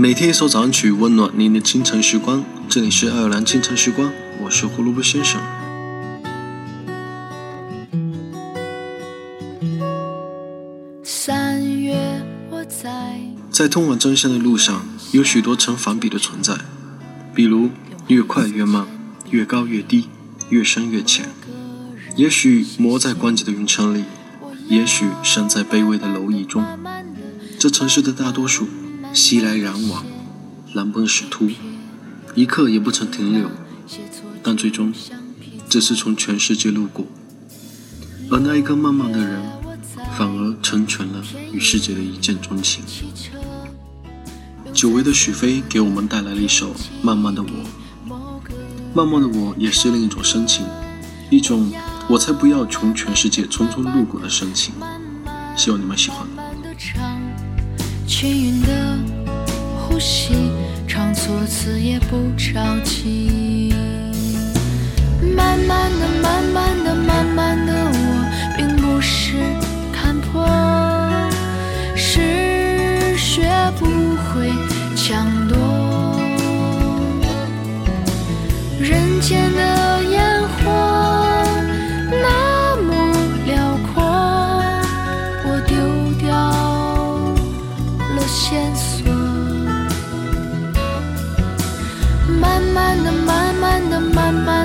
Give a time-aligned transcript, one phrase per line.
[0.00, 2.44] 每天一首早安曲，温暖您的清晨时光。
[2.68, 5.40] 这里是爱尔兰清晨时光，我是胡萝卜先生。
[11.02, 11.96] 三月
[12.48, 13.20] 我在
[13.50, 16.54] 在通往真相的路上，有许多成反比的存在，
[17.34, 17.70] 比如
[18.06, 18.86] 越快越慢，
[19.30, 20.08] 越高越低，
[20.48, 21.28] 越深越浅。
[22.14, 24.04] 也许磨在关节的云层里，
[24.68, 26.64] 也许身在卑微的蝼蚁中。
[27.58, 28.68] 这城市的大多数。
[29.12, 30.04] 熙来攘往，
[30.74, 31.50] 狼奔使突，
[32.34, 33.50] 一刻也不曾停留。
[34.42, 34.92] 但最终，
[35.68, 37.06] 只是从全世界路过。
[38.30, 39.42] 而那一个慢慢的人，
[40.16, 41.22] 反而成全了
[41.52, 42.84] 与世界的一见钟情。
[44.72, 47.48] 久违的许飞给我们带来了一首《慢慢的我》。
[48.94, 50.64] 慢慢的我也是另一种深情，
[51.30, 51.72] 一种
[52.08, 54.74] 我才不要从全世界匆匆路过的深情。
[55.56, 56.26] 希望你们喜欢。
[59.98, 60.52] 呼吸，
[60.86, 63.74] 唱错词也不着急。
[65.36, 68.24] 慢慢的，慢慢的，慢慢的，我
[68.56, 69.34] 并不是
[69.92, 70.46] 看破，
[71.96, 73.50] 是学
[73.80, 73.86] 不
[74.22, 74.52] 会
[74.94, 75.58] 抢夺
[78.78, 80.70] 人间的烟火
[82.08, 82.92] 那么
[83.46, 84.00] 辽阔，
[85.44, 85.74] 我丢
[86.24, 86.30] 掉
[88.14, 88.22] 了。
[88.28, 88.87] 线索，
[92.78, 94.57] 慢慢的，慢慢的，慢慢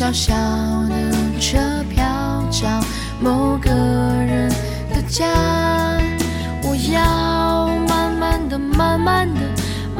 [0.00, 0.34] 小小
[0.88, 1.58] 的车
[1.90, 2.02] 票
[2.50, 2.66] 找
[3.20, 4.48] 某个人
[4.94, 5.26] 的家。
[6.62, 9.40] 我要慢慢的、慢慢的、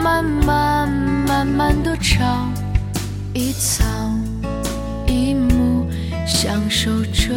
[0.02, 0.88] 慢慢
[1.28, 2.48] 慢慢的找
[3.34, 3.84] 一草
[5.06, 5.86] 一木，
[6.26, 7.34] 享受这。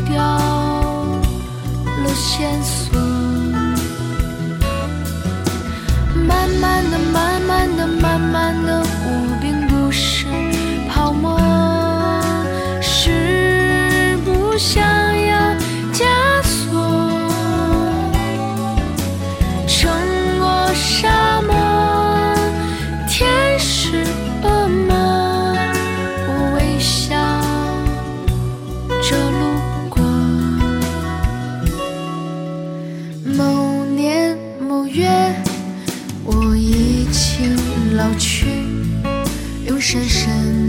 [0.00, 0.22] 掉
[2.02, 3.00] 了线索。
[6.26, 8.79] 慢慢的慢慢的慢慢的
[38.00, 38.46] 老去
[39.66, 40.59] 又深深